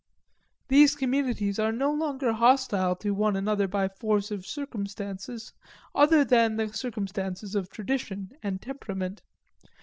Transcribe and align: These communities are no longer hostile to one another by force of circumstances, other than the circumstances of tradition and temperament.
These 0.67 0.95
communities 0.95 1.59
are 1.59 1.71
no 1.71 1.93
longer 1.93 2.33
hostile 2.33 2.95
to 2.95 3.11
one 3.13 3.35
another 3.35 3.67
by 3.67 3.87
force 3.87 4.31
of 4.31 4.47
circumstances, 4.47 5.53
other 5.93 6.25
than 6.25 6.55
the 6.55 6.73
circumstances 6.73 7.53
of 7.53 7.69
tradition 7.69 8.31
and 8.41 8.59
temperament. 8.59 9.21